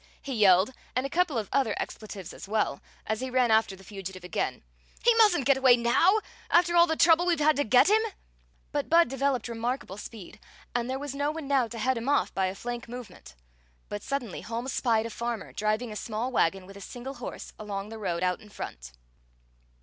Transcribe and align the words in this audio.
he 0.19 0.33
yelled, 0.33 0.73
and 0.95 1.05
a 1.05 1.09
couple 1.11 1.37
of 1.37 1.47
other 1.53 1.75
expletives 1.77 2.33
as 2.33 2.47
well, 2.47 2.81
as 3.05 3.21
he 3.21 3.29
ran 3.29 3.51
after 3.51 3.75
the 3.75 3.83
fugitive 3.83 4.23
again; 4.23 4.63
"he 5.03 5.13
mustn't 5.17 5.45
get 5.45 5.57
away 5.57 5.77
now, 5.77 6.19
after 6.49 6.75
all 6.75 6.87
the 6.87 6.95
trouble 6.95 7.23
we've 7.27 7.39
had 7.39 7.55
to 7.55 7.63
get 7.63 7.87
him!" 7.87 8.01
But 8.71 8.89
Budd 8.89 9.09
developed 9.09 9.47
remarkable 9.47 9.97
speed, 9.99 10.39
and 10.73 10.89
there 10.89 10.97
was 10.97 11.13
no 11.13 11.29
one 11.29 11.47
now 11.47 11.67
to 11.67 11.77
head 11.77 11.99
him 11.99 12.09
off 12.09 12.33
by 12.33 12.47
a 12.47 12.55
flank 12.55 12.89
movement. 12.89 13.35
But 13.89 14.01
suddenly 14.01 14.41
Holmes 14.41 14.73
spied 14.73 15.05
a 15.05 15.11
farmer 15.11 15.53
driving 15.53 15.91
a 15.91 15.95
small 15.95 16.31
wagon 16.31 16.65
with 16.65 16.77
a 16.77 16.81
single 16.81 17.13
horse 17.13 17.53
along 17.59 17.89
the 17.89 17.99
road 17.99 18.23
out 18.23 18.41
in 18.41 18.49
front. 18.49 18.93